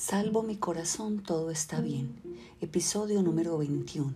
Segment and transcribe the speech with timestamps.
[0.00, 2.16] Salvo mi corazón, todo está bien.
[2.62, 4.14] Episodio número 21.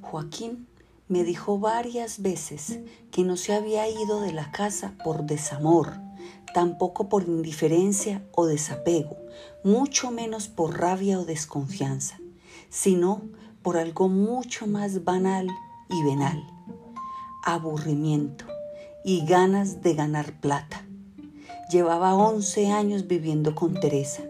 [0.00, 0.68] Joaquín
[1.08, 2.78] me dijo varias veces
[3.10, 5.94] que no se había ido de la casa por desamor,
[6.54, 9.16] tampoco por indiferencia o desapego,
[9.64, 12.20] mucho menos por rabia o desconfianza,
[12.70, 13.22] sino
[13.62, 15.48] por algo mucho más banal
[15.90, 16.46] y venal,
[17.42, 18.44] aburrimiento
[19.04, 20.86] y ganas de ganar plata.
[21.68, 24.22] Llevaba 11 años viviendo con Teresa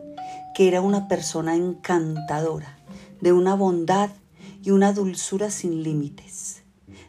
[0.55, 2.79] que era una persona encantadora,
[3.21, 4.11] de una bondad
[4.63, 6.63] y una dulzura sin límites,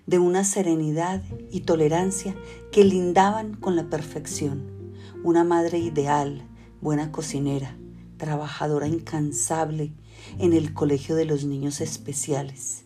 [0.08, 1.22] de una serenidad
[1.52, 2.36] y tolerancia
[2.72, 6.48] que lindaban con la perfección, una madre ideal,
[6.82, 7.78] buena cocinera,
[8.18, 9.94] trabajadora incansable
[10.40, 12.86] en el colegio de los niños especiales.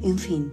[0.00, 0.52] En fin,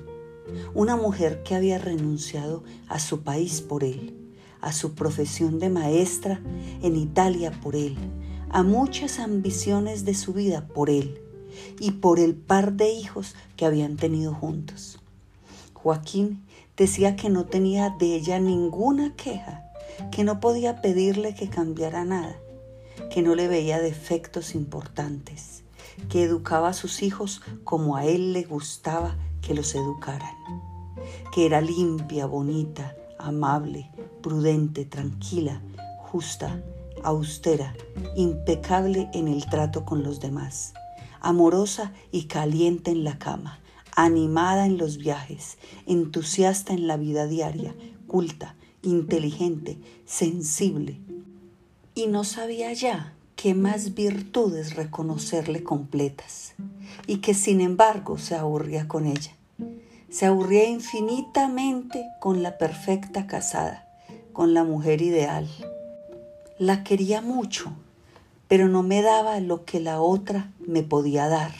[0.73, 6.41] una mujer que había renunciado a su país por él, a su profesión de maestra
[6.81, 7.97] en Italia por él,
[8.53, 11.19] a muchas ambiciones de su vida por él
[11.79, 14.99] y por el par de hijos que habían tenido juntos.
[15.73, 16.45] Joaquín
[16.77, 19.71] decía que no tenía de ella ninguna queja,
[20.11, 22.35] que no podía pedirle que cambiara nada,
[23.11, 25.63] que no le veía defectos importantes,
[26.07, 30.35] que educaba a sus hijos como a él le gustaba que los educaran,
[31.33, 33.89] que era limpia, bonita, amable,
[34.21, 35.59] prudente, tranquila,
[35.97, 36.61] justa,
[37.03, 37.75] austera,
[38.15, 40.73] impecable en el trato con los demás,
[41.21, 43.59] amorosa y caliente en la cama,
[43.95, 47.75] animada en los viajes, entusiasta en la vida diaria,
[48.07, 50.99] culta, inteligente, sensible.
[51.95, 56.53] Y no sabía ya qué más virtudes reconocerle completas,
[57.07, 59.31] y que sin embargo se aburría con ella.
[60.09, 63.87] Se aburría infinitamente con la perfecta casada,
[64.31, 65.47] con la mujer ideal,
[66.59, 67.71] la quería mucho,
[68.47, 71.51] pero no me daba lo que la otra me podía dar.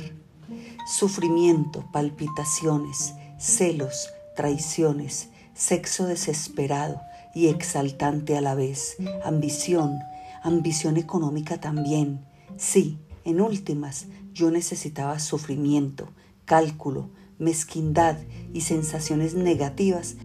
[0.88, 7.02] Sufrimiento, palpitaciones, celos, traiciones, sexo desesperado
[7.34, 10.00] y exaltante a la vez, ambición,
[10.44, 12.26] ambición económica también.
[12.58, 16.10] Sí, en últimas, yo necesitaba sufrimiento,
[16.46, 17.10] cálculo,
[17.40, 18.18] mezquindad
[18.54, 20.16] y sensaciones negativas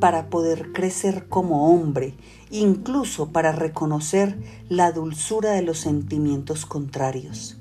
[0.00, 2.14] para poder crecer como hombre,
[2.50, 4.38] incluso para reconocer
[4.68, 7.58] la dulzura de los sentimientos contrarios.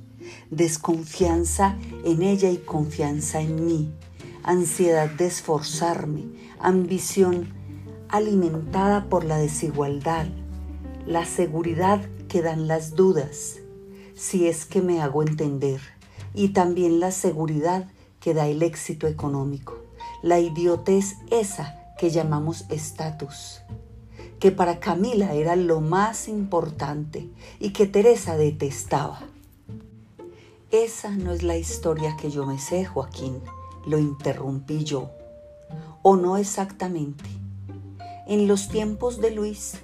[0.49, 3.93] Desconfianza en ella y confianza en mí,
[4.43, 6.25] ansiedad de esforzarme,
[6.59, 7.53] ambición
[8.09, 10.27] alimentada por la desigualdad,
[11.05, 13.59] la seguridad que dan las dudas,
[14.15, 15.81] si es que me hago entender,
[16.33, 17.89] y también la seguridad
[18.19, 19.77] que da el éxito económico,
[20.21, 23.61] la idiotez esa que llamamos estatus,
[24.39, 29.21] que para Camila era lo más importante y que Teresa detestaba.
[30.71, 33.41] Esa no es la historia que yo me sé, Joaquín,
[33.85, 35.11] lo interrumpí yo.
[36.01, 37.23] O no exactamente.
[38.25, 39.75] En los tiempos de Luis,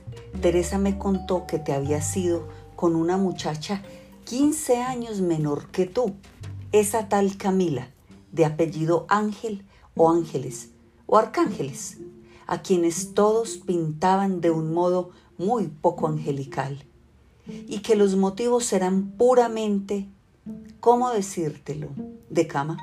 [0.41, 3.83] Teresa me contó que te había sido con una muchacha
[4.25, 6.15] 15 años menor que tú,
[6.71, 7.89] esa tal Camila,
[8.31, 9.65] de apellido Ángel
[9.95, 10.69] o Ángeles,
[11.11, 11.97] o arcángeles,
[12.45, 15.09] a quienes todos pintaban de un modo
[15.39, 16.85] muy poco angelical,
[17.47, 20.07] y que los motivos eran puramente,
[20.79, 21.89] ¿cómo decírtelo?,
[22.29, 22.77] de cama.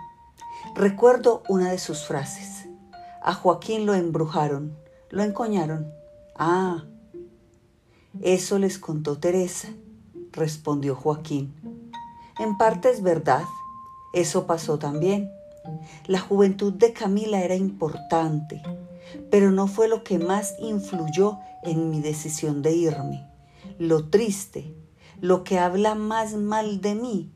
[0.75, 2.67] Recuerdo una de sus frases.
[3.23, 4.77] A Joaquín lo embrujaron,
[5.11, 5.87] lo encoñaron.
[6.35, 6.85] Ah,
[8.23, 9.69] eso les contó Teresa,
[10.33, 11.55] respondió Joaquín.
[12.41, 13.45] En parte es verdad,
[14.13, 15.31] eso pasó también.
[16.07, 18.63] La juventud de Camila era importante,
[19.31, 23.27] pero no fue lo que más influyó en mi decisión de irme.
[23.79, 24.75] Lo triste,
[25.21, 27.33] lo que habla más mal de mí,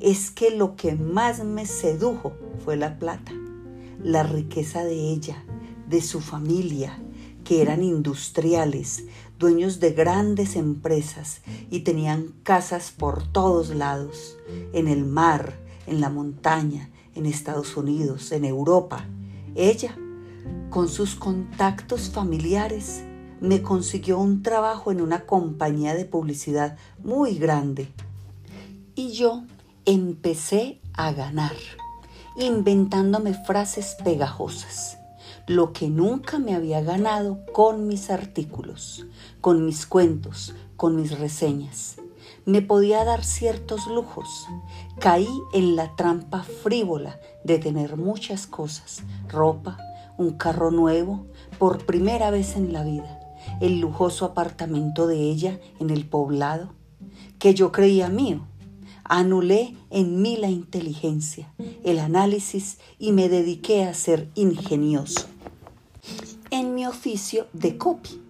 [0.00, 2.32] es que lo que más me sedujo
[2.64, 3.32] fue la plata,
[4.02, 5.44] la riqueza de ella,
[5.88, 6.98] de su familia,
[7.44, 9.04] que eran industriales,
[9.38, 14.36] dueños de grandes empresas y tenían casas por todos lados,
[14.72, 19.04] en el mar, en la montaña, en Estados Unidos, en Europa.
[19.54, 19.94] Ella,
[20.70, 23.02] con sus contactos familiares,
[23.40, 27.88] me consiguió un trabajo en una compañía de publicidad muy grande.
[28.94, 29.44] Y yo
[29.84, 31.56] empecé a ganar,
[32.36, 34.96] inventándome frases pegajosas,
[35.46, 39.06] lo que nunca me había ganado con mis artículos,
[39.42, 41.99] con mis cuentos, con mis reseñas
[42.44, 44.46] me podía dar ciertos lujos.
[44.98, 49.78] Caí en la trampa frívola de tener muchas cosas, ropa,
[50.18, 51.26] un carro nuevo,
[51.58, 53.20] por primera vez en la vida,
[53.60, 56.74] el lujoso apartamento de ella en el poblado,
[57.38, 58.46] que yo creía mío.
[59.04, 61.52] Anulé en mí la inteligencia,
[61.82, 65.26] el análisis y me dediqué a ser ingenioso
[66.50, 68.20] en mi oficio de copy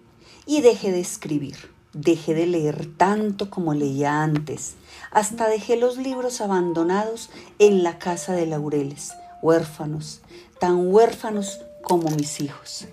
[0.45, 1.55] y dejé de escribir.
[1.93, 4.75] Dejé de leer tanto como leía antes.
[5.11, 7.29] Hasta dejé los libros abandonados
[7.59, 9.11] en la casa de laureles,
[9.41, 10.21] huérfanos,
[10.61, 12.87] tan huérfanos como mis hijos.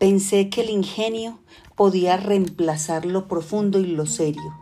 [0.00, 1.38] Pensé que el ingenio
[1.76, 4.52] podía reemplazar lo profundo y lo serio,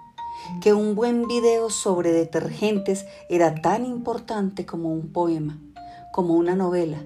[0.60, 5.58] que un buen video sobre detergentes era tan importante como un poema,
[6.12, 7.04] como una novela,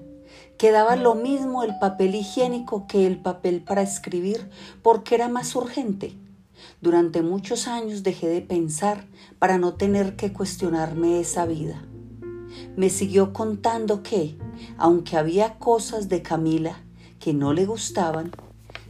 [0.59, 4.51] que daba lo mismo el papel higiénico que el papel para escribir
[4.83, 6.17] porque era más urgente.
[6.81, 9.07] Durante muchos años dejé de pensar
[9.39, 11.85] para no tener que cuestionarme esa vida.
[12.75, 14.39] Me siguió contando que,
[14.79, 16.83] aunque había cosas de Camila
[17.19, 18.33] que no le gustaban,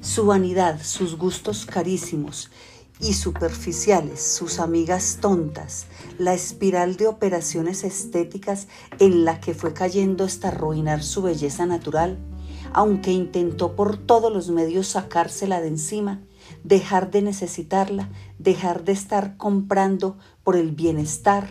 [0.00, 2.50] su vanidad, sus gustos carísimos
[3.00, 5.86] y superficiales, sus amigas tontas,
[6.16, 8.68] la espiral de operaciones estéticas
[9.00, 12.18] en la que fue cayendo hasta arruinar su belleza natural,
[12.72, 16.20] aunque intentó por todos los medios sacársela de encima,
[16.64, 18.08] dejar de necesitarla,
[18.38, 21.48] dejar de estar comprando por el bienestar,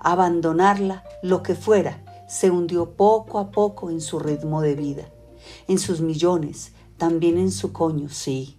[0.00, 5.08] abandonarla, lo que fuera, se hundió poco a poco en su ritmo de vida,
[5.66, 8.58] en sus millones, también en su coño, sí,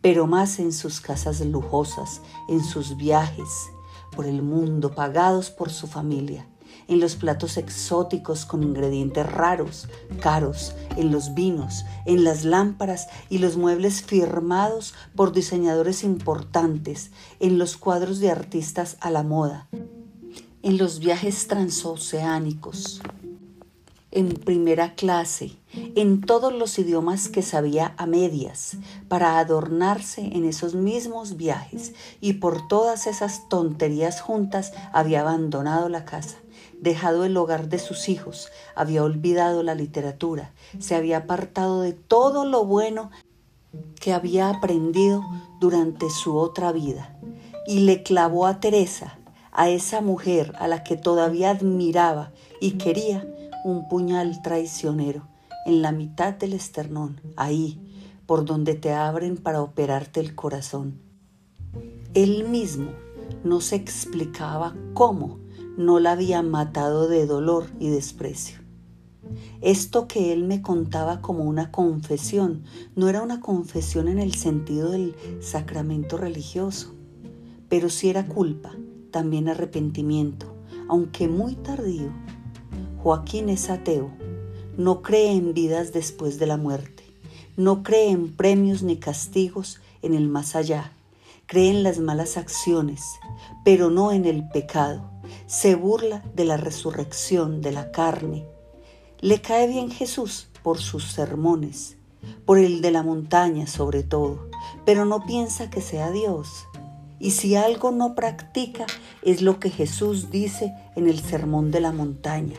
[0.00, 3.70] pero más en sus casas lujosas, en sus viajes
[4.14, 6.46] por el mundo pagados por su familia,
[6.92, 9.88] en los platos exóticos con ingredientes raros,
[10.20, 17.10] caros, en los vinos, en las lámparas y los muebles firmados por diseñadores importantes,
[17.40, 19.68] en los cuadros de artistas a la moda,
[20.62, 23.00] en los viajes transoceánicos,
[24.10, 28.76] en primera clase, en todos los idiomas que sabía a medias,
[29.08, 36.04] para adornarse en esos mismos viajes, y por todas esas tonterías juntas había abandonado la
[36.04, 36.41] casa,
[36.82, 42.44] dejado el hogar de sus hijos, había olvidado la literatura, se había apartado de todo
[42.44, 43.10] lo bueno
[44.00, 45.22] que había aprendido
[45.60, 47.16] durante su otra vida,
[47.68, 49.16] y le clavó a Teresa,
[49.52, 53.26] a esa mujer a la que todavía admiraba y quería,
[53.64, 55.28] un puñal traicionero
[55.66, 57.78] en la mitad del esternón, ahí,
[58.26, 61.00] por donde te abren para operarte el corazón.
[62.14, 62.90] Él mismo
[63.44, 65.41] no se explicaba cómo
[65.76, 68.58] no la había matado de dolor y desprecio.
[69.60, 72.64] Esto que él me contaba como una confesión
[72.96, 76.94] no era una confesión en el sentido del sacramento religioso,
[77.68, 78.72] pero sí era culpa,
[79.10, 80.54] también arrepentimiento,
[80.88, 82.10] aunque muy tardío
[83.02, 84.12] Joaquín es ateo,
[84.76, 87.02] no cree en vidas después de la muerte,
[87.56, 90.92] no cree en premios ni castigos en el más allá,
[91.46, 93.02] cree en las malas acciones,
[93.64, 95.10] pero no en el pecado,
[95.46, 98.46] se burla de la resurrección de la carne.
[99.20, 101.96] Le cae bien Jesús por sus sermones,
[102.44, 104.48] por el de la montaña sobre todo,
[104.84, 106.48] pero no piensa que sea Dios.
[107.18, 108.86] Y si algo no practica
[109.22, 112.58] es lo que Jesús dice en el sermón de la montaña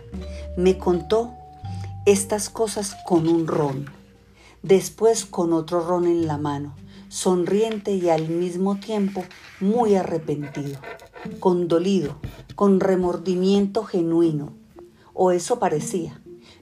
[0.56, 1.34] me contó
[2.06, 3.90] estas cosas con un ron,
[4.62, 6.76] después con otro ron en la mano,
[7.14, 9.24] sonriente y al mismo tiempo
[9.60, 10.80] muy arrepentido,
[11.40, 12.18] condolido,
[12.56, 14.54] con remordimiento genuino,
[15.14, 16.20] o eso parecía,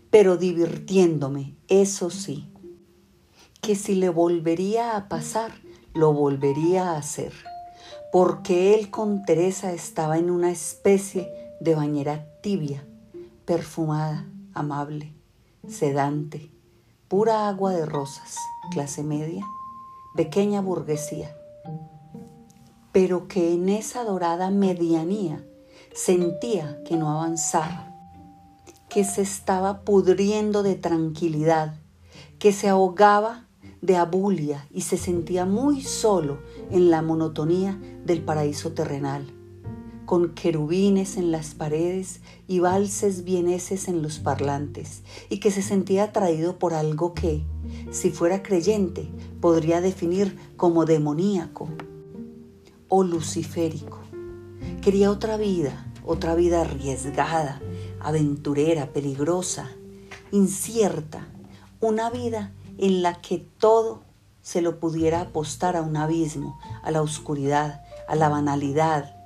[0.10, 2.50] pero divirtiéndome, eso sí,
[3.62, 5.54] que si le volvería a pasar,
[5.94, 7.32] lo volvería a hacer,
[8.12, 11.32] porque él con Teresa estaba en una especie
[11.62, 12.86] de bañera tibia,
[13.46, 15.14] perfumada, amable,
[15.66, 16.52] sedante,
[17.08, 18.36] pura agua de rosas,
[18.74, 19.46] clase media,
[20.16, 21.36] pequeña burguesía,
[22.92, 25.46] pero que en esa dorada medianía
[25.94, 27.96] sentía que no avanzaba,
[28.90, 31.76] que se estaba pudriendo de tranquilidad,
[32.40, 33.48] que se ahogaba
[33.82, 36.40] de abulia y se sentía muy solo
[36.70, 39.41] en la monotonía del paraíso terrenal
[40.12, 46.04] con querubines en las paredes y valses vieneses en los parlantes, y que se sentía
[46.04, 47.46] atraído por algo que,
[47.92, 49.08] si fuera creyente,
[49.40, 51.70] podría definir como demoníaco
[52.90, 54.00] o luciférico.
[54.82, 57.62] Quería otra vida, otra vida arriesgada,
[58.02, 59.72] aventurera, peligrosa,
[60.34, 61.26] incierta,
[61.80, 64.02] una vida en la que todo
[64.42, 69.21] se lo pudiera apostar a un abismo, a la oscuridad, a la banalidad,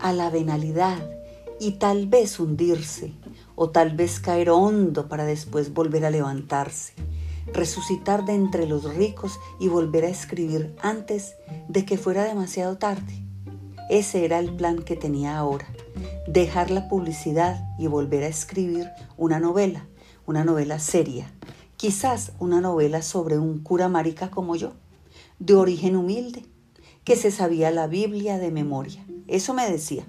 [0.00, 1.10] a la venalidad
[1.60, 3.12] y tal vez hundirse
[3.56, 6.94] o tal vez caer hondo para después volver a levantarse.
[7.52, 11.34] resucitar de entre los ricos y volver a escribir antes
[11.68, 13.22] de que fuera demasiado tarde.
[13.90, 15.66] Ese era el plan que tenía ahora,
[16.26, 19.86] dejar la publicidad y volver a escribir una novela,
[20.26, 21.30] una novela seria,
[21.76, 24.72] quizás una novela sobre un cura marica como yo,
[25.38, 26.46] de origen humilde,
[27.04, 29.04] que se sabía la Biblia de memoria.
[29.26, 30.04] Eso me decía.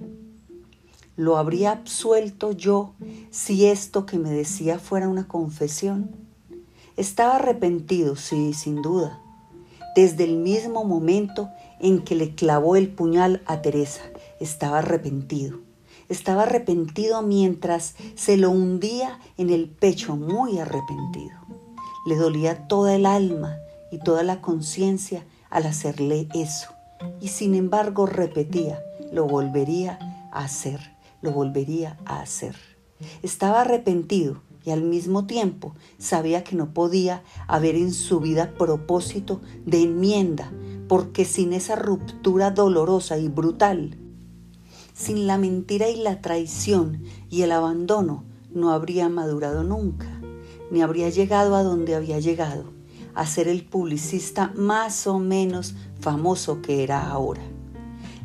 [1.16, 2.94] ¿Lo habría absuelto yo
[3.32, 6.12] si esto que me decía fuera una confesión?
[6.98, 9.22] Estaba arrepentido, sí, sin duda,
[9.96, 14.02] desde el mismo momento en que le clavó el puñal a Teresa.
[14.42, 15.60] Estaba arrepentido.
[16.10, 21.40] Estaba arrepentido mientras se lo hundía en el pecho, muy arrepentido.
[22.06, 23.58] Le dolía toda el alma
[23.92, 26.70] y toda la conciencia al hacerle eso.
[27.22, 28.82] Y sin embargo repetía,
[29.12, 30.00] lo volvería
[30.32, 30.80] a hacer,
[31.22, 32.56] lo volvería a hacer.
[33.22, 39.42] Estaba arrepentido y al mismo tiempo sabía que no podía haber en su vida propósito
[39.66, 40.52] de enmienda,
[40.88, 43.98] porque sin esa ruptura dolorosa y brutal,
[44.94, 50.22] sin la mentira y la traición y el abandono, no habría madurado nunca,
[50.72, 52.72] ni habría llegado a donde había llegado,
[53.14, 57.42] a ser el publicista más o menos famoso que era ahora.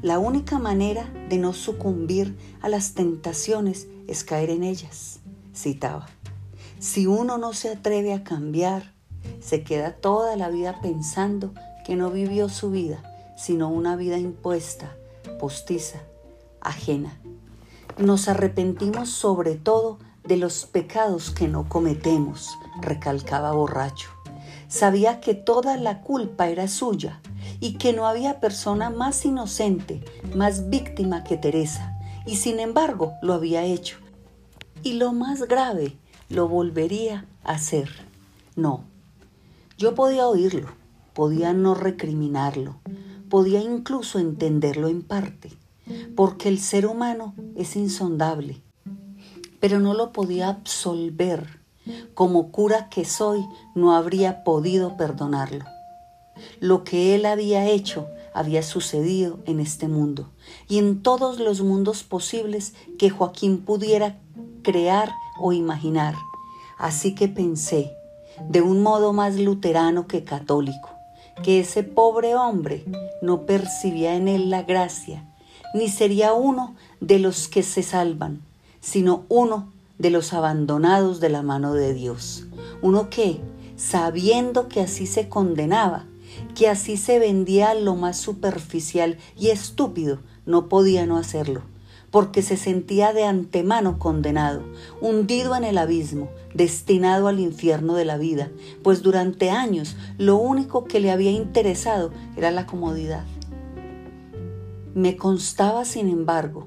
[0.03, 5.21] La única manera de no sucumbir a las tentaciones es caer en ellas,
[5.55, 6.09] citaba.
[6.79, 8.95] Si uno no se atreve a cambiar,
[9.41, 11.53] se queda toda la vida pensando
[11.85, 13.03] que no vivió su vida,
[13.37, 14.97] sino una vida impuesta,
[15.39, 16.01] postiza,
[16.63, 17.21] ajena.
[17.99, 22.49] Nos arrepentimos sobre todo de los pecados que no cometemos,
[22.81, 24.09] recalcaba borracho.
[24.67, 27.21] Sabía que toda la culpa era suya
[27.61, 30.03] y que no había persona más inocente,
[30.35, 33.99] más víctima que Teresa, y sin embargo lo había hecho.
[34.83, 35.97] Y lo más grave,
[36.31, 37.91] lo volvería a hacer.
[38.57, 38.85] No,
[39.77, 40.69] yo podía oírlo,
[41.13, 42.81] podía no recriminarlo,
[43.29, 45.51] podía incluso entenderlo en parte,
[46.17, 48.63] porque el ser humano es insondable,
[49.61, 51.61] pero no lo podía absolver.
[52.15, 55.65] Como cura que soy, no habría podido perdonarlo.
[56.61, 60.31] Lo que él había hecho había sucedido en este mundo
[60.69, 64.19] y en todos los mundos posibles que Joaquín pudiera
[64.63, 66.15] crear o imaginar.
[66.79, 67.93] Así que pensé,
[68.49, 70.91] de un modo más luterano que católico,
[71.43, 72.85] que ese pobre hombre
[73.23, 75.25] no percibía en él la gracia,
[75.75, 78.41] ni sería uno de los que se salvan,
[78.81, 82.47] sino uno de los abandonados de la mano de Dios.
[82.83, 83.41] Uno que,
[83.77, 86.07] sabiendo que así se condenaba,
[86.55, 91.63] que así se vendía lo más superficial y estúpido, no podía no hacerlo
[92.11, 94.63] porque se sentía de antemano condenado,
[95.01, 98.51] hundido en el abismo, destinado al infierno de la vida,
[98.83, 103.25] pues durante años lo único que le había interesado era la comodidad.
[104.95, 106.67] Me constaba, sin embargo,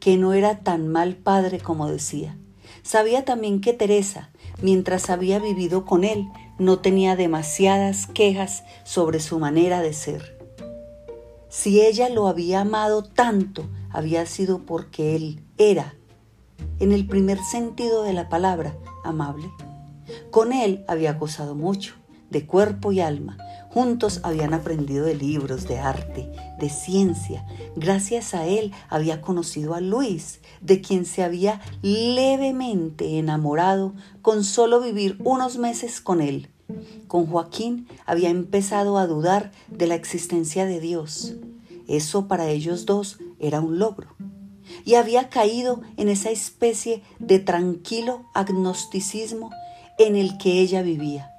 [0.00, 2.36] que no era tan mal padre como decía.
[2.82, 6.26] Sabía también que Teresa, mientras había vivido con él,
[6.62, 10.38] no tenía demasiadas quejas sobre su manera de ser.
[11.48, 15.94] Si ella lo había amado tanto, había sido porque él era,
[16.78, 19.50] en el primer sentido de la palabra, amable.
[20.30, 21.94] Con él había gozado mucho,
[22.30, 23.36] de cuerpo y alma.
[23.70, 27.46] Juntos habían aprendido de libros, de arte, de ciencia.
[27.76, 34.80] Gracias a él había conocido a Luis, de quien se había levemente enamorado con solo
[34.80, 36.51] vivir unos meses con él.
[37.08, 41.34] Con Joaquín había empezado a dudar de la existencia de Dios.
[41.88, 44.14] Eso para ellos dos era un logro.
[44.84, 49.50] Y había caído en esa especie de tranquilo agnosticismo
[49.98, 51.30] en el que ella vivía.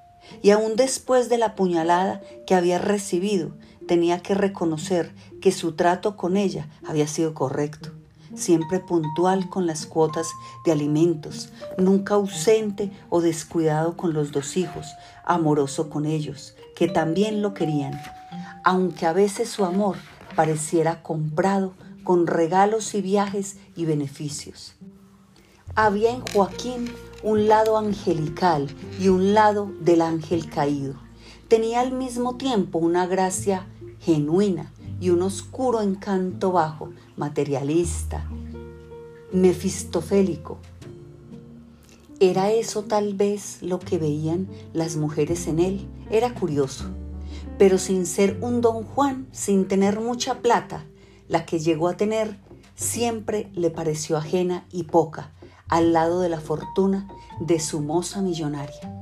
[0.42, 6.16] Y aún después de la puñalada que había recibido, tenía que reconocer que su trato
[6.16, 7.92] con ella había sido correcto,
[8.36, 10.28] siempre puntual con las cuotas
[10.66, 14.88] de alimentos, nunca ausente o descuidado con los dos hijos,
[15.24, 18.00] amoroso con ellos, que también lo querían,
[18.63, 19.98] aunque a veces su amor
[20.36, 21.74] pareciera comprado
[22.04, 24.75] con regalos y viajes y beneficios.
[25.75, 26.92] Había en Joaquín
[27.24, 28.68] un lado angelical
[29.00, 30.96] y un lado del ángel caído.
[31.48, 33.68] Tenía al mismo tiempo una gracia
[34.00, 34.72] genuina
[35.04, 38.26] y un oscuro encanto bajo, materialista,
[39.32, 40.58] mefistofélico.
[42.20, 45.88] ¿Era eso tal vez lo que veían las mujeres en él?
[46.10, 46.86] Era curioso
[47.58, 50.86] pero sin ser un don Juan, sin tener mucha plata,
[51.28, 52.40] la que llegó a tener
[52.76, 55.32] siempre le pareció ajena y poca
[55.70, 57.08] al lado de la fortuna
[57.40, 59.00] de su moza millonaria.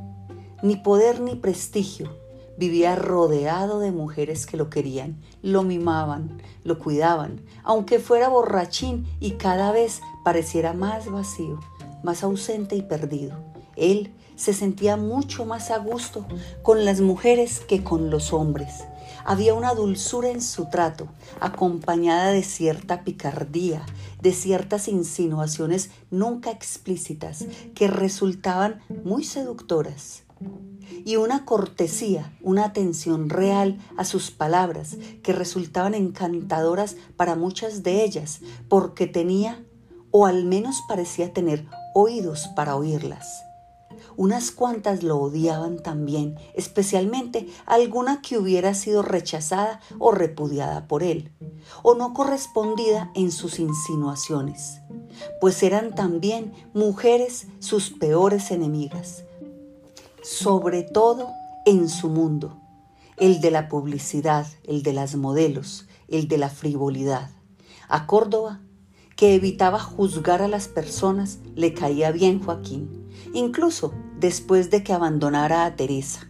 [0.64, 2.16] ni poder ni prestigio,
[2.62, 9.32] vivía rodeado de mujeres que lo querían, lo mimaban, lo cuidaban, aunque fuera borrachín y
[9.32, 11.60] cada vez pareciera más vacío,
[12.04, 13.36] más ausente y perdido.
[13.76, 16.28] Él se sentía mucho más a gusto
[16.62, 18.84] con las mujeres que con los hombres.
[19.26, 21.08] Había una dulzura en su trato,
[21.40, 23.84] acompañada de cierta picardía,
[24.22, 30.26] de ciertas insinuaciones nunca explícitas, que resultaban muy seductoras
[31.06, 38.04] y una cortesía, una atención real a sus palabras que resultaban encantadoras para muchas de
[38.04, 39.66] ellas, porque tenía,
[40.12, 43.44] o al menos parecía tener, oídos para oírlas.
[44.18, 51.32] Unas cuantas lo odiaban también, especialmente alguna que hubiera sido rechazada o repudiada por él,
[51.82, 54.82] o no correspondida en sus insinuaciones,
[55.40, 59.24] pues eran también mujeres sus peores enemigas,
[60.24, 61.30] sobre todo
[61.66, 62.60] en su mundo,
[63.18, 67.30] el de la publicidad, el de las modelos, el de la frivolidad.
[67.88, 68.62] A Córdoba,
[69.16, 73.02] que evitaba juzgar a las personas, le caía bien Joaquín
[73.34, 76.28] incluso después de que abandonara a Teresa.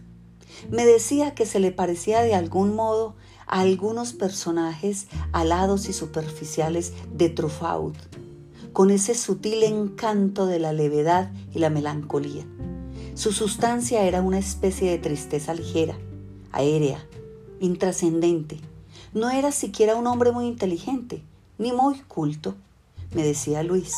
[0.70, 6.92] Me decía que se le parecía de algún modo a algunos personajes alados y superficiales
[7.12, 7.96] de Truffaut,
[8.72, 12.46] con ese sutil encanto de la levedad y la melancolía.
[13.14, 15.96] Su sustancia era una especie de tristeza ligera,
[16.50, 17.04] aérea,
[17.60, 18.60] intrascendente.
[19.12, 21.22] No era siquiera un hombre muy inteligente,
[21.58, 22.54] ni muy culto,
[23.14, 23.94] me decía Luis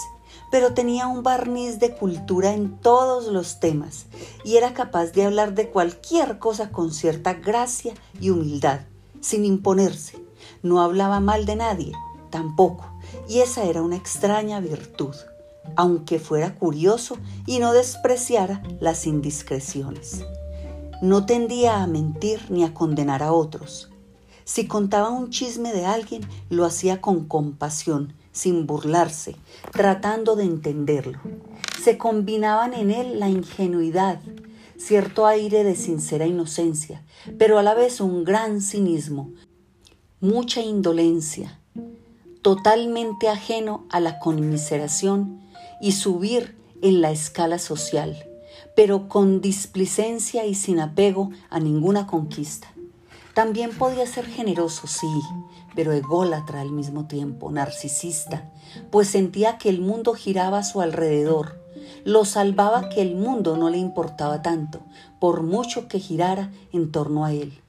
[0.50, 4.06] pero tenía un barniz de cultura en todos los temas
[4.44, 8.82] y era capaz de hablar de cualquier cosa con cierta gracia y humildad,
[9.20, 10.16] sin imponerse.
[10.62, 11.92] No hablaba mal de nadie,
[12.30, 12.86] tampoco,
[13.28, 15.14] y esa era una extraña virtud,
[15.76, 20.24] aunque fuera curioso y no despreciara las indiscreciones.
[21.02, 23.90] No tendía a mentir ni a condenar a otros.
[24.44, 29.36] Si contaba un chisme de alguien, lo hacía con compasión, sin burlarse,
[29.72, 31.18] tratando de entenderlo.
[31.82, 34.20] Se combinaban en él la ingenuidad,
[34.76, 37.02] cierto aire de sincera inocencia,
[37.38, 39.30] pero a la vez un gran cinismo,
[40.20, 41.58] mucha indolencia,
[42.42, 45.43] totalmente ajeno a la conmiseración
[45.80, 48.16] y subir en la escala social,
[48.76, 52.68] pero con displicencia y sin apego a ninguna conquista.
[53.34, 55.08] También podía ser generoso, sí,
[55.74, 58.50] pero ególatra al mismo tiempo, narcisista,
[58.90, 61.60] pues sentía que el mundo giraba a su alrededor.
[62.04, 64.80] Lo salvaba que el mundo no le importaba tanto,
[65.20, 67.60] por mucho que girara en torno a él.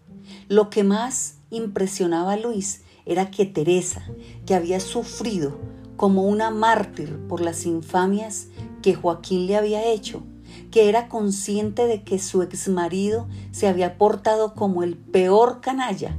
[0.50, 4.04] Lo que más impresionaba a Luis era que Teresa,
[4.46, 5.58] que había sufrido
[5.95, 8.47] como una mártir por las infamias
[8.81, 10.23] que Joaquín le había hecho,
[10.71, 16.17] que era consciente de que su exmarido se había portado como el peor canalla,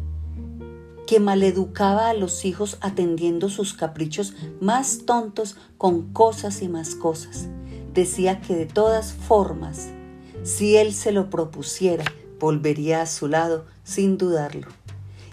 [1.06, 7.46] que maleducaba a los hijos atendiendo sus caprichos más tontos con cosas y más cosas.
[7.94, 9.88] Decía que de todas formas,
[10.42, 12.04] si él se lo propusiera,
[12.38, 14.68] volvería a su lado sin dudarlo.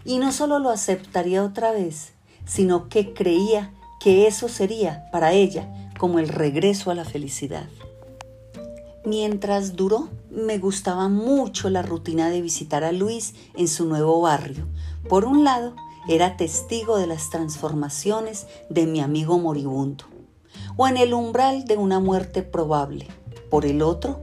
[0.05, 2.13] Y no solo lo aceptaría otra vez,
[2.45, 3.73] sino que creía
[4.03, 5.65] que eso sería para ella
[5.97, 7.69] como el regreso a la felicidad.
[9.05, 14.67] Mientras duró, me gustaba mucho la rutina de visitar a Luis en su nuevo barrio,
[15.07, 15.75] por un lado,
[16.09, 20.03] era testigo de las transformaciones de mi amigo moribundo,
[20.75, 23.07] o en el umbral de una muerte probable.
[23.49, 24.19] Por el otro,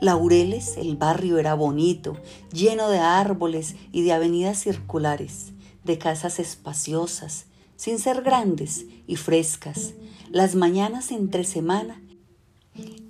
[0.00, 2.16] Laureles, el barrio era bonito,
[2.52, 5.52] lleno de árboles y de avenidas circulares,
[5.84, 7.46] de casas espaciosas,
[7.84, 9.92] sin ser grandes y frescas.
[10.30, 12.00] Las mañanas entre semana,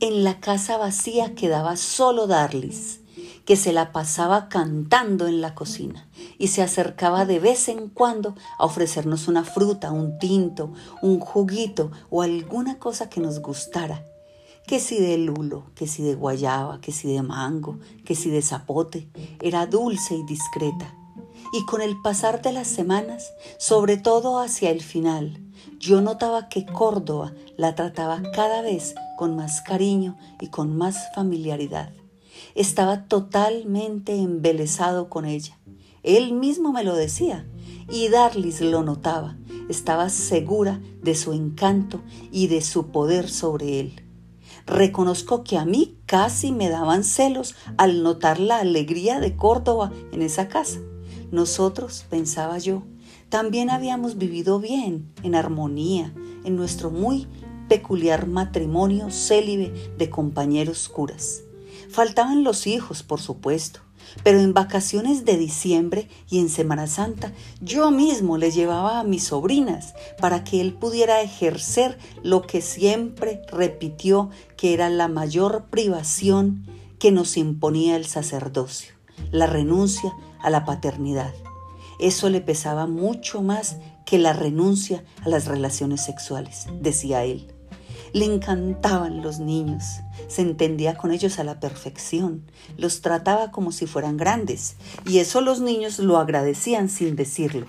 [0.00, 2.98] en la casa vacía quedaba solo Darlis
[3.44, 6.08] que se la pasaba cantando en la cocina
[6.38, 11.92] y se acercaba de vez en cuando a ofrecernos una fruta, un tinto, un juguito
[12.10, 14.04] o alguna cosa que nos gustara.
[14.66, 18.42] Que si de lulo, que si de guayaba, que si de mango, que si de
[18.42, 19.08] zapote,
[19.40, 21.03] era dulce y discreta.
[21.54, 25.40] Y con el pasar de las semanas, sobre todo hacia el final,
[25.78, 31.92] yo notaba que Córdoba la trataba cada vez con más cariño y con más familiaridad.
[32.56, 35.56] Estaba totalmente embelesado con ella.
[36.02, 37.46] Él mismo me lo decía
[37.88, 39.36] y Darlis lo notaba.
[39.68, 42.00] Estaba segura de su encanto
[42.32, 44.02] y de su poder sobre él.
[44.66, 50.20] Reconozco que a mí casi me daban celos al notar la alegría de Córdoba en
[50.20, 50.80] esa casa.
[51.34, 52.84] Nosotros, pensaba yo,
[53.28, 57.26] también habíamos vivido bien, en armonía, en nuestro muy
[57.68, 61.42] peculiar matrimonio célibe de compañeros curas.
[61.90, 63.80] Faltaban los hijos, por supuesto,
[64.22, 69.24] pero en vacaciones de diciembre y en Semana Santa yo mismo le llevaba a mis
[69.24, 76.64] sobrinas para que él pudiera ejercer lo que siempre repitió que era la mayor privación
[77.00, 78.94] que nos imponía el sacerdocio,
[79.32, 81.34] la renuncia a la paternidad.
[81.98, 87.50] Eso le pesaba mucho más que la renuncia a las relaciones sexuales, decía él.
[88.12, 89.84] Le encantaban los niños,
[90.28, 92.44] se entendía con ellos a la perfección,
[92.76, 94.76] los trataba como si fueran grandes,
[95.06, 97.66] y eso los niños lo agradecían sin decirlo.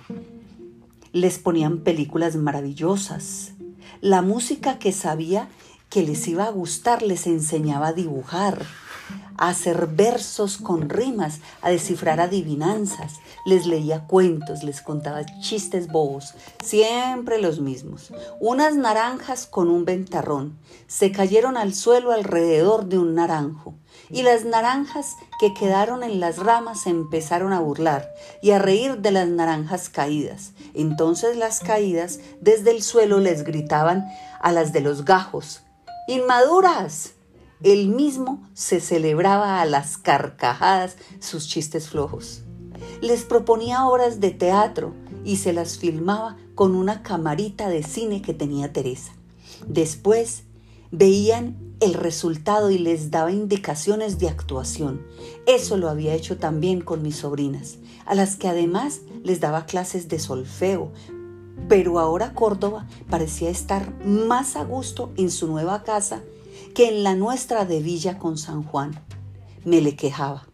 [1.14, 3.54] Les ponían películas maravillosas.
[4.02, 5.48] La música que sabía
[5.90, 8.66] que les iba a gustar les enseñaba a dibujar,
[9.38, 13.14] a hacer versos con rimas, a descifrar adivinanzas.
[13.46, 18.14] Les leía cuentos, les contaba chistes bobos, siempre los mismos.
[18.40, 23.76] Unas naranjas con un ventarrón se cayeron al suelo alrededor de un naranjo
[24.10, 29.12] y las naranjas que quedaron en las ramas empezaron a burlar y a reír de
[29.12, 30.52] las naranjas caídas.
[30.74, 34.06] Entonces las caídas desde el suelo les gritaban
[34.40, 35.62] a las de los gajos,
[36.08, 37.15] ¡Inmaduras!
[37.64, 42.44] Él mismo se celebraba a las carcajadas sus chistes flojos.
[43.02, 48.34] Les proponía obras de teatro y se las filmaba con una camarita de cine que
[48.34, 49.14] tenía Teresa.
[49.68, 50.44] Después
[50.92, 55.02] veían el resultado y les daba indicaciones de actuación.
[55.46, 60.08] Eso lo había hecho también con mis sobrinas, a las que además les daba clases
[60.08, 60.92] de solfeo.
[61.70, 66.22] Pero ahora Córdoba parecía estar más a gusto en su nueva casa
[66.76, 69.02] que en la nuestra de Villa con San Juan.
[69.64, 70.46] Me le quejaba.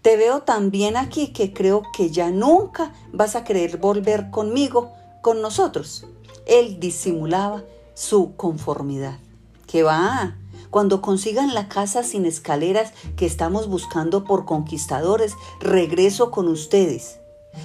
[0.00, 4.90] Te veo tan bien aquí que creo que ya nunca vas a querer volver conmigo,
[5.20, 6.06] con nosotros.
[6.46, 9.18] Él disimulaba su conformidad.
[9.66, 10.38] ¿Qué va?
[10.70, 17.20] Cuando consigan la casa sin escaleras que estamos buscando por conquistadores, regreso con ustedes.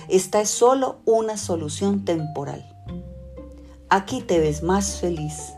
[0.10, 2.70] Esta es solo una solución temporal.
[3.90, 5.54] Aquí te ves más feliz.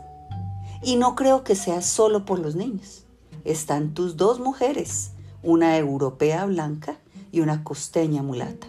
[0.86, 3.02] Y no creo que sea solo por los niños.
[3.42, 5.10] Están tus dos mujeres,
[5.42, 7.00] una europea blanca
[7.32, 8.68] y una costeña mulata.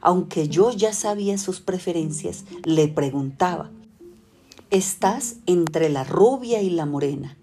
[0.00, 3.70] Aunque yo ya sabía sus preferencias, le preguntaba,
[4.70, 7.36] ¿estás entre la rubia y la morena?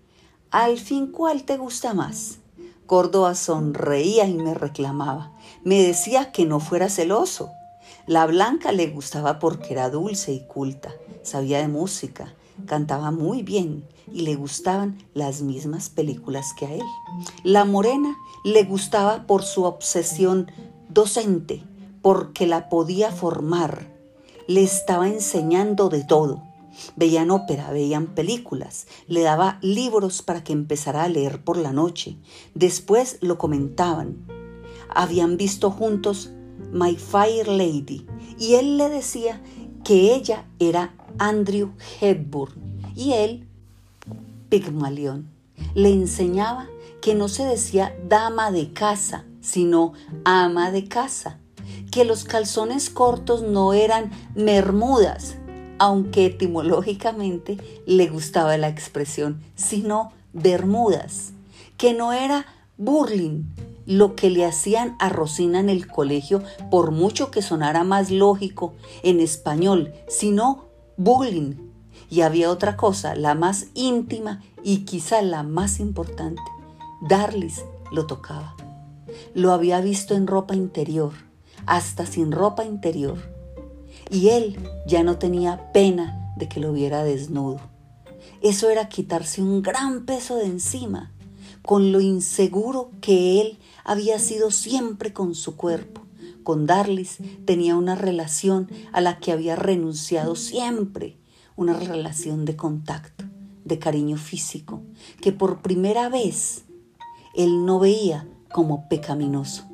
[0.49, 2.39] Al fin, ¿cuál te gusta más?
[2.87, 5.31] Córdoba sonreía y me reclamaba.
[5.63, 7.51] Me decía que no fuera celoso.
[8.07, 12.33] La blanca le gustaba porque era dulce y culta, sabía de música,
[12.65, 16.83] cantaba muy bien y le gustaban las mismas películas que a él.
[17.43, 20.51] La morena le gustaba por su obsesión
[20.89, 21.63] docente,
[22.01, 23.87] porque la podía formar.
[24.47, 26.43] Le estaba enseñando de todo.
[26.95, 32.17] Veían ópera, veían películas, le daba libros para que empezara a leer por la noche.
[32.55, 34.25] Después lo comentaban.
[34.89, 36.31] Habían visto juntos
[36.71, 38.05] My Fire Lady
[38.39, 39.41] y él le decía
[39.83, 43.47] que ella era Andrew Hepburn y él
[44.51, 45.29] Pigmalión.
[45.75, 46.67] Le enseñaba
[47.01, 49.93] que no se decía dama de casa, sino
[50.25, 51.39] ama de casa,
[51.89, 55.37] que los calzones cortos no eran mermudas,
[55.79, 61.31] aunque etimológicamente le gustaba la expresión, sino bermudas,
[61.77, 62.45] que no era
[62.77, 63.45] burling,
[63.85, 68.73] lo que le hacían a Rosina en el colegio, por mucho que sonara más lógico
[69.01, 70.65] en español, sino
[70.97, 71.70] bullying.
[72.11, 76.41] Y había otra cosa, la más íntima y quizá la más importante.
[77.01, 78.53] Darlis lo tocaba.
[79.33, 81.13] Lo había visto en ropa interior,
[81.65, 83.17] hasta sin ropa interior.
[84.09, 87.61] Y él ya no tenía pena de que lo viera desnudo.
[88.41, 91.13] Eso era quitarse un gran peso de encima,
[91.61, 96.01] con lo inseguro que él había sido siempre con su cuerpo.
[96.43, 101.20] Con Darlis tenía una relación a la que había renunciado siempre,
[101.61, 103.23] una relación de contacto,
[103.65, 104.81] de cariño físico,
[105.21, 106.63] que por primera vez
[107.35, 109.65] él no veía como pecaminoso.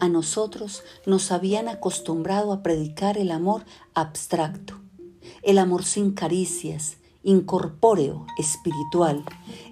[0.00, 4.80] A nosotros nos habían acostumbrado a predicar el amor abstracto,
[5.42, 9.24] el amor sin caricias, incorpóreo, espiritual,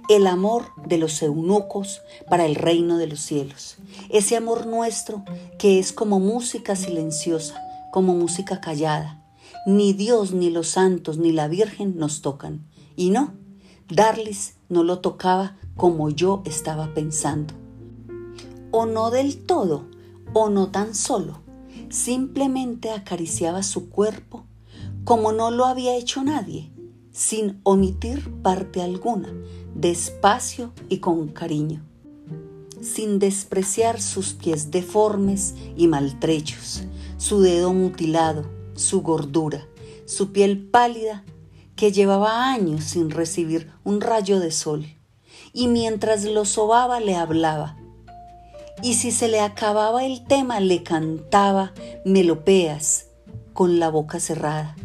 [0.09, 2.01] el amor de los eunucos
[2.31, 3.79] para el reino de los cielos,
[4.09, 5.25] ese amor nuestro
[5.59, 9.19] que es como música silenciosa, como música callada.
[9.67, 12.67] Ni Dios, ni los santos, ni la Virgen nos tocan.
[12.97, 13.33] Y no,
[13.89, 17.55] Darlis no lo tocaba como yo estaba pensando.
[18.71, 19.85] O no del todo,
[20.33, 21.41] o no tan solo.
[21.89, 24.45] Simplemente acariciaba su cuerpo
[25.05, 26.71] como no lo había hecho nadie
[27.19, 29.29] sin omitir parte alguna,
[29.75, 31.85] despacio y con cariño.
[32.81, 36.85] sin despreciar sus pies deformes y maltrechos,
[37.17, 38.45] su dedo mutilado,
[38.79, 39.67] su gordura,
[40.07, 41.25] su piel pálida
[41.77, 44.87] que llevaba años sin recibir un rayo de sol,
[45.53, 47.77] y mientras lo sobaba le hablaba,
[48.83, 51.73] y si se le acababa el tema le cantaba
[52.05, 53.07] melopeas
[53.53, 54.77] con la boca cerrada,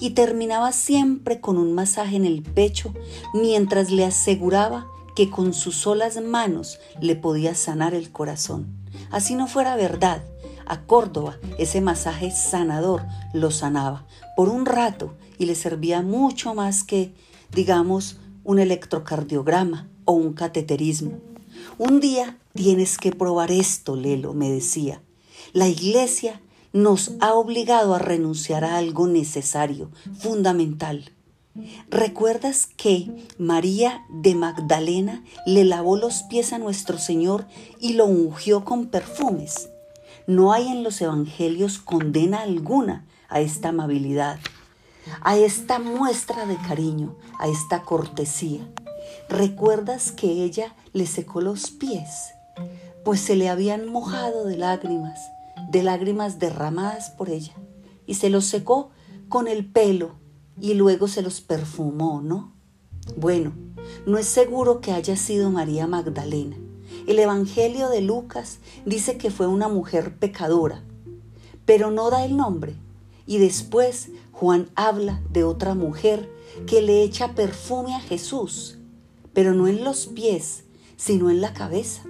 [0.00, 2.92] y terminaba siempre con un masaje en el pecho
[3.32, 8.66] mientras le aseguraba que con sus solas manos le podía sanar el corazón.
[9.10, 10.22] Así no fuera verdad,
[10.66, 13.02] a Córdoba ese masaje sanador
[13.32, 17.14] lo sanaba por un rato y le servía mucho más que,
[17.52, 21.18] digamos, un electrocardiograma o un cateterismo.
[21.78, 25.02] Un día tienes que probar esto, Lelo, me decía.
[25.52, 26.40] La iglesia
[26.72, 31.12] nos ha obligado a renunciar a algo necesario, fundamental.
[31.88, 37.46] ¿Recuerdas que María de Magdalena le lavó los pies a nuestro Señor
[37.80, 39.70] y lo ungió con perfumes?
[40.26, 44.40] No hay en los evangelios condena alguna a esta amabilidad,
[45.22, 48.66] a esta muestra de cariño, a esta cortesía.
[49.28, 52.34] ¿Recuerdas que ella le secó los pies?
[53.04, 55.20] Pues se le habían mojado de lágrimas,
[55.70, 57.54] de lágrimas derramadas por ella,
[58.04, 58.90] y se los secó
[59.28, 60.16] con el pelo
[60.60, 62.52] y luego se los perfumó, ¿no?
[63.16, 63.52] Bueno,
[64.06, 66.56] no es seguro que haya sido María Magdalena.
[67.06, 70.82] El Evangelio de Lucas dice que fue una mujer pecadora,
[71.64, 72.74] pero no da el nombre.
[73.26, 76.28] Y después Juan habla de otra mujer
[76.66, 78.78] que le echa perfume a Jesús,
[79.32, 80.64] pero no en los pies,
[80.96, 82.02] sino en la cabeza.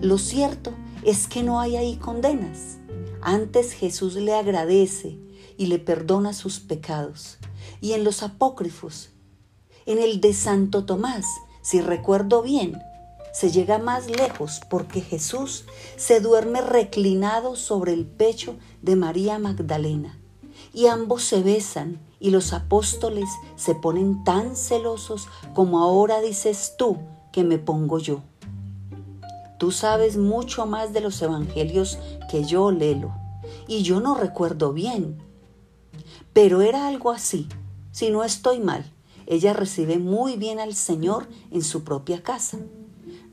[0.00, 0.72] Lo cierto
[1.04, 2.78] es que no hay ahí condenas.
[3.20, 5.18] Antes Jesús le agradece
[5.56, 7.38] y le perdona sus pecados
[7.80, 9.10] y en los apócrifos.
[9.86, 11.26] En el de Santo Tomás,
[11.62, 12.80] si recuerdo bien,
[13.32, 15.64] se llega más lejos porque Jesús
[15.96, 20.18] se duerme reclinado sobre el pecho de María Magdalena
[20.72, 26.98] y ambos se besan y los apóstoles se ponen tan celosos como ahora dices tú
[27.32, 28.22] que me pongo yo.
[29.58, 31.98] Tú sabes mucho más de los evangelios
[32.30, 33.14] que yo, Lelo,
[33.66, 35.18] y yo no recuerdo bien.
[36.32, 37.48] Pero era algo así.
[37.92, 38.84] Si no estoy mal,
[39.26, 42.58] ella recibe muy bien al Señor en su propia casa.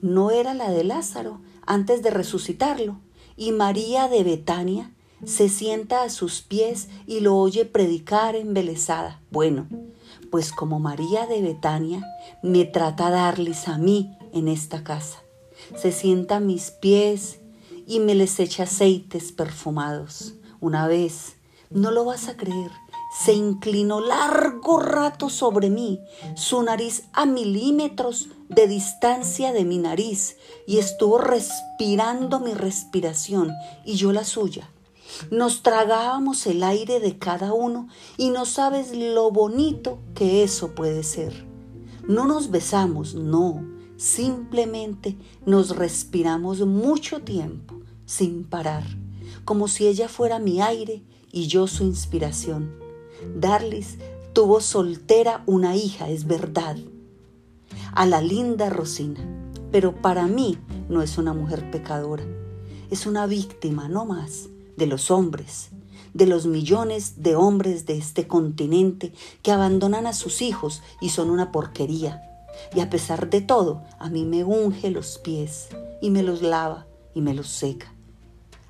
[0.01, 2.99] No era la de Lázaro antes de resucitarlo.
[3.35, 4.91] Y María de Betania
[5.25, 9.21] se sienta a sus pies y lo oye predicar embelesada.
[9.31, 9.67] Bueno,
[10.31, 12.05] pues como María de Betania
[12.43, 15.19] me trata darles a mí en esta casa.
[15.75, 17.39] Se sienta a mis pies
[17.87, 20.35] y me les echa aceites perfumados.
[20.61, 21.35] Una vez,
[21.69, 22.71] no lo vas a creer,
[23.09, 25.99] se inclinó largo rato sobre mí,
[26.35, 33.51] su nariz a milímetros de distancia de mi nariz, y estuvo respirando mi respiración
[33.83, 34.69] y yo la suya.
[35.31, 41.03] Nos tragábamos el aire de cada uno y no sabes lo bonito que eso puede
[41.03, 41.47] ser.
[42.07, 43.63] No nos besamos, no,
[43.97, 48.83] simplemente nos respiramos mucho tiempo, sin parar,
[49.45, 52.88] como si ella fuera mi aire y yo su inspiración.
[53.35, 53.97] Darlis
[54.33, 56.77] tuvo soltera una hija, es verdad,
[57.93, 59.19] a la linda Rosina,
[59.71, 62.23] pero para mí no es una mujer pecadora,
[62.89, 65.69] es una víctima, no más, de los hombres,
[66.13, 69.11] de los millones de hombres de este continente
[69.43, 72.23] que abandonan a sus hijos y son una porquería.
[72.75, 75.69] Y a pesar de todo, a mí me unge los pies
[76.01, 77.93] y me los lava y me los seca,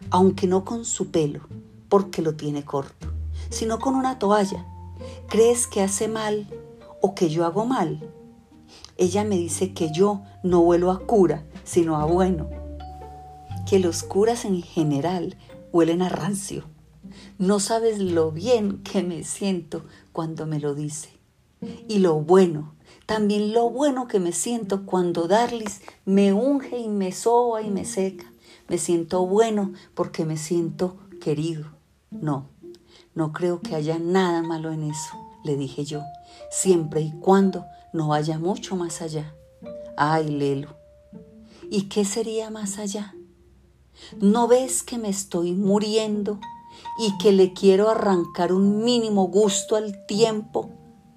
[0.09, 1.41] aunque no con su pelo,
[1.87, 3.18] porque lo tiene corto
[3.49, 4.65] sino con una toalla.
[5.27, 6.47] ¿Crees que hace mal
[7.01, 8.11] o que yo hago mal?
[8.97, 12.49] Ella me dice que yo no huelo a cura, sino a bueno.
[13.67, 15.37] Que los curas en general
[15.71, 16.63] huelen a rancio.
[17.37, 21.09] No sabes lo bien que me siento cuando me lo dice.
[21.87, 22.73] Y lo bueno,
[23.05, 27.85] también lo bueno que me siento cuando Darlis me unge y me soba y me
[27.85, 28.31] seca.
[28.67, 31.65] Me siento bueno porque me siento querido.
[32.11, 32.47] No,
[33.19, 35.11] no creo que haya nada malo en eso,
[35.43, 36.03] le dije yo,
[36.49, 39.35] siempre y cuando no vaya mucho más allá.
[39.97, 40.77] Ay, Lelo,
[41.69, 43.13] ¿y qué sería más allá?
[44.21, 46.39] ¿No ves que me estoy muriendo
[46.97, 50.69] y que le quiero arrancar un mínimo gusto al tiempo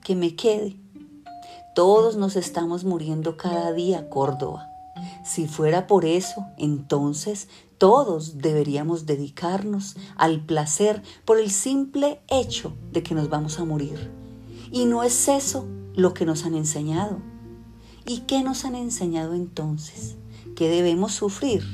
[0.02, 0.76] que me quede?
[1.76, 4.66] Todos nos estamos muriendo cada día, Córdoba.
[5.24, 7.48] Si fuera por eso, entonces
[7.83, 14.09] todos deberíamos dedicarnos al placer por el simple hecho de que nos vamos a morir.
[14.71, 15.66] Y no es eso
[15.97, 17.18] lo que nos han enseñado.
[18.07, 20.14] ¿Y qué nos han enseñado entonces?
[20.55, 21.64] que debemos sufrir,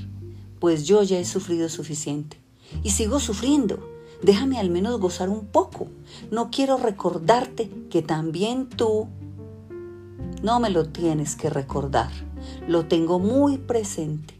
[0.60, 2.40] pues yo ya he sufrido suficiente
[2.82, 3.78] y sigo sufriendo.
[4.22, 5.88] Déjame al menos gozar un poco.
[6.30, 9.08] No quiero recordarte que también tú
[10.42, 12.10] no me lo tienes que recordar.
[12.66, 14.37] Lo tengo muy presente.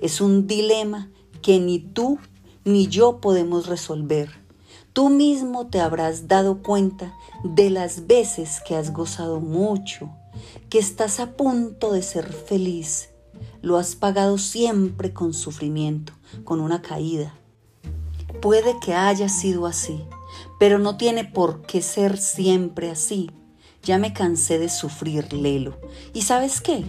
[0.00, 1.10] Es un dilema
[1.42, 2.18] que ni tú
[2.64, 4.30] ni yo podemos resolver.
[4.92, 7.14] Tú mismo te habrás dado cuenta
[7.44, 10.10] de las veces que has gozado mucho,
[10.68, 13.10] que estás a punto de ser feliz.
[13.62, 16.12] Lo has pagado siempre con sufrimiento,
[16.44, 17.34] con una caída.
[18.42, 20.00] Puede que haya sido así,
[20.58, 23.30] pero no tiene por qué ser siempre así.
[23.82, 25.78] Ya me cansé de sufrir, Lelo.
[26.12, 26.84] ¿Y sabes qué?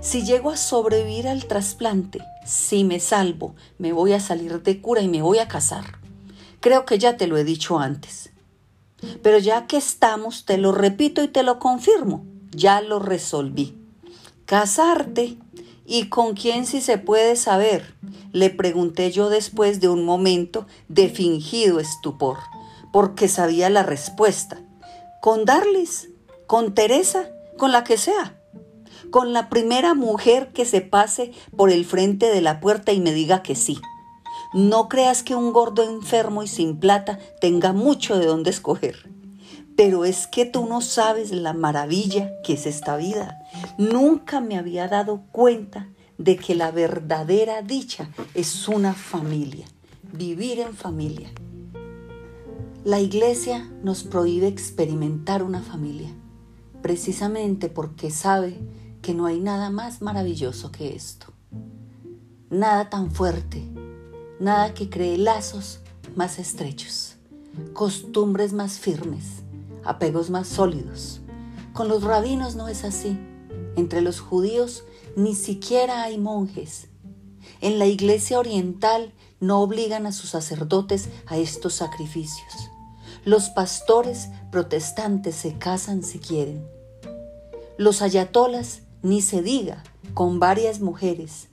[0.00, 5.02] Si llego a sobrevivir al trasplante, si me salvo, me voy a salir de cura
[5.02, 5.98] y me voy a casar.
[6.60, 8.30] Creo que ya te lo he dicho antes.
[9.22, 13.76] Pero ya que estamos, te lo repito y te lo confirmo, ya lo resolví.
[14.46, 15.36] Casarte.
[15.84, 17.94] ¿Y con quién si se puede saber?
[18.32, 22.38] Le pregunté yo después de un momento de fingido estupor,
[22.92, 24.58] porque sabía la respuesta.
[25.22, 26.10] Con Darlis,
[26.46, 28.37] con Teresa, con la que sea
[29.10, 33.12] con la primera mujer que se pase por el frente de la puerta y me
[33.12, 33.80] diga que sí.
[34.54, 39.10] No creas que un gordo enfermo y sin plata tenga mucho de dónde escoger.
[39.76, 43.38] Pero es que tú no sabes la maravilla que es esta vida.
[43.76, 49.66] Nunca me había dado cuenta de que la verdadera dicha es una familia,
[50.12, 51.30] vivir en familia.
[52.84, 56.10] La iglesia nos prohíbe experimentar una familia,
[56.80, 58.58] precisamente porque sabe
[59.08, 61.32] que no hay nada más maravilloso que esto.
[62.50, 63.66] Nada tan fuerte,
[64.38, 65.80] nada que cree lazos
[66.14, 67.16] más estrechos,
[67.72, 69.44] costumbres más firmes,
[69.82, 71.22] apegos más sólidos.
[71.72, 73.18] Con los rabinos no es así.
[73.76, 74.84] Entre los judíos
[75.16, 76.88] ni siquiera hay monjes.
[77.62, 82.70] En la iglesia oriental no obligan a sus sacerdotes a estos sacrificios.
[83.24, 86.68] Los pastores protestantes se casan si quieren.
[87.78, 89.82] Los ayatolas ni se diga,
[90.14, 91.48] con varias mujeres,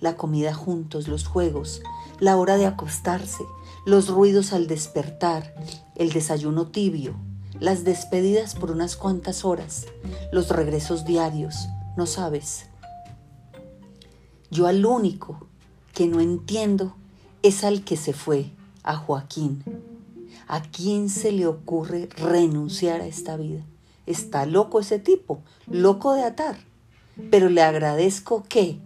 [0.00, 1.82] la comida juntos, los juegos,
[2.18, 3.44] la hora de acostarse,
[3.86, 5.54] los ruidos al despertar,
[5.96, 7.14] el desayuno tibio,
[7.58, 9.86] las despedidas por unas cuantas horas,
[10.32, 12.66] los regresos diarios, no sabes.
[14.50, 15.46] Yo al único
[15.94, 16.94] que no entiendo
[17.42, 18.50] es al que se fue,
[18.82, 19.62] a Joaquín.
[20.48, 23.64] ¿A quién se le ocurre renunciar a esta vida?
[24.06, 26.69] Está loco ese tipo, loco de atar
[27.30, 28.78] pero le agradezco que,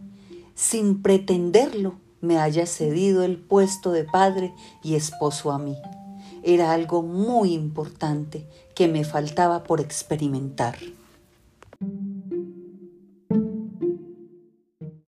[0.54, 5.76] sin pretenderlo, me haya cedido el puesto de padre y esposo a mí.
[6.42, 10.76] Era algo muy importante que me faltaba por experimentar.